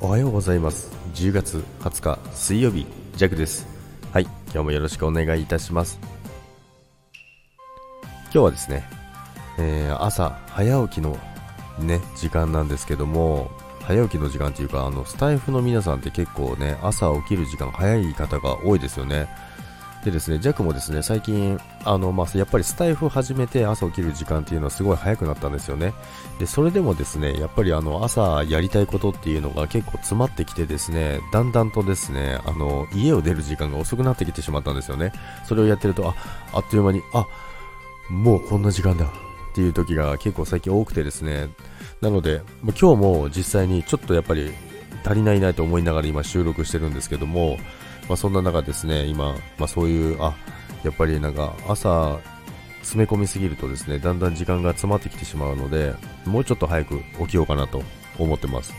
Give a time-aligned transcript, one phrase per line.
[0.00, 0.90] おはようございます。
[1.14, 2.86] 10月20日水曜日
[3.16, 3.66] ジャックです。
[4.12, 5.98] はい今日もよろしくお願いいたします。
[8.24, 8.84] 今日はですね、
[9.58, 11.16] えー、朝早起きの
[11.78, 13.50] ね時間なんですけども
[13.80, 19.28] 早起きの時間っていうかあのスタイフの皆さんって結構ね朝起きる時間早い方が多いですよね。
[20.04, 25.94] でですね、ジャックもですね、最近、あの、まあ、やっぱりスタイフ始めて朝起きる時間っていうのはすごい早くなったんですよね。
[26.38, 35.10] で、それでもですね、やっぱりあの、朝やりたいことっていうのが結構詰まってきてですね、だんだんとですね、あの、家を出る時間が遅くなってきてしまったんですよね。
[35.46, 36.14] それをやってると、あ、
[36.52, 37.26] あっという間に、あ、
[38.10, 39.08] もうこんな時間だっ
[39.54, 41.48] ていう時が結構最近多くてですね、
[42.02, 44.52] なので、今日も実際にちょっとやっぱり
[45.02, 47.56] 足りないなと思いながら今収録してるんですけども、
[48.08, 50.34] まあ、そんな中ですね、今、まあ、そういう、あ、
[50.82, 52.18] やっぱりなんか朝
[52.82, 55.94] 詰め込みすぎるとですね、だんだん時間が詰まってきてしまうので、
[56.26, 57.82] もうちょっと早く起きようかなと
[58.18, 58.74] 思ってます。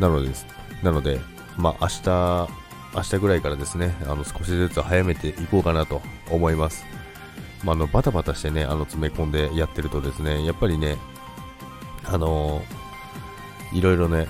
[0.00, 0.46] なのでです、
[0.82, 1.20] なので、
[1.56, 2.48] まあ、明日、
[2.94, 6.00] 明日ぐらいからですね、あの少しずつ早めていこうかなと
[6.30, 6.84] 思います。
[7.62, 10.96] まあ、あのバタバタしてね、あの詰め込んでやってるとですね、やっぱりね、
[12.04, 14.26] あのー、いろいろね、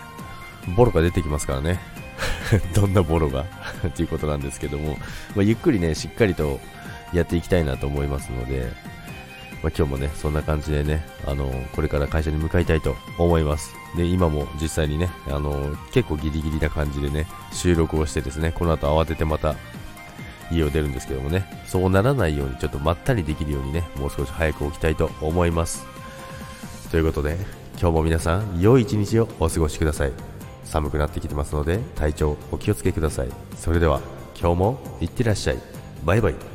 [0.77, 1.81] ボロが出てきますからね。
[2.75, 3.45] どんなボロが？
[3.91, 4.97] ということなんですけども、
[5.35, 6.61] まあ、ゆっくりね、しっかりと
[7.13, 8.67] やっていきたいなと思いますので、
[9.63, 13.75] まあ、今日もね、そんな感じでね、あのこれから会社に向かいたいと思います。
[13.97, 19.55] で、今も実際にね、あの結構ギリギリな感じでね、収録をしてですね、この後慌ててまた
[20.51, 25.85] 家を出るんですけどもね、そうならないようにちょっとまったりできるようにね、もう少し早く起きたいと思います。
[26.91, 27.37] ということで、
[27.81, 30.32] 今日も皆さん、良い一日をお過ごしください。
[30.73, 33.29] 寒くなってきてますので体調お気をつけください。
[33.57, 34.01] それでは
[34.41, 35.59] 今日もいってらっしゃい。
[36.03, 36.52] バイバイ。